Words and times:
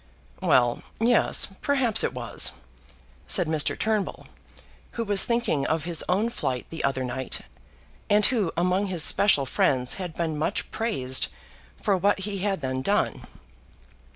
"Well; 0.41 0.81
yes; 0.99 1.47
perhaps 1.61 2.03
it 2.03 2.11
was," 2.11 2.53
said 3.27 3.45
Mr. 3.45 3.77
Turnbull, 3.77 4.25
who 4.93 5.03
was 5.05 5.25
thinking 5.25 5.67
of 5.67 5.83
his 5.83 6.03
own 6.09 6.31
flight 6.31 6.65
the 6.71 6.83
other 6.83 7.03
night, 7.03 7.41
and 8.09 8.25
who 8.25 8.51
among 8.57 8.87
his 8.87 9.03
special 9.03 9.45
friends 9.45 9.93
had 10.01 10.15
been 10.15 10.39
much 10.39 10.71
praised 10.71 11.27
for 11.79 11.95
what 11.95 12.21
he 12.21 12.39
had 12.39 12.61
then 12.61 12.81
done. 12.81 13.27